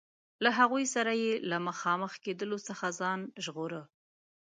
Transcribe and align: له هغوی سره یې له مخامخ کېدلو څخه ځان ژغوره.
له 0.43 0.49
هغوی 0.59 0.85
سره 0.95 1.11
یې 1.23 1.33
له 1.49 1.57
مخامخ 1.67 2.13
کېدلو 2.25 2.57
څخه 2.67 2.85
ځان 2.99 3.19
ژغوره. 3.43 3.83